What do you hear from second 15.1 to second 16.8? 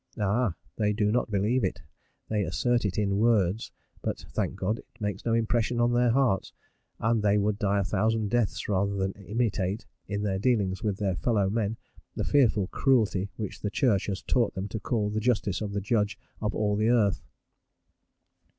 the justice of the Judge of all